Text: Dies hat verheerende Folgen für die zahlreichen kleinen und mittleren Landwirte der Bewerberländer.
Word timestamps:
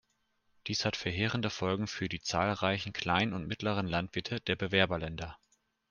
Dies 0.65 0.83
hat 0.83 0.95
verheerende 0.95 1.51
Folgen 1.51 1.85
für 1.85 2.09
die 2.09 2.19
zahlreichen 2.21 2.91
kleinen 2.91 3.33
und 3.33 3.45
mittleren 3.45 3.85
Landwirte 3.85 4.39
der 4.39 4.55
Bewerberländer. 4.55 5.37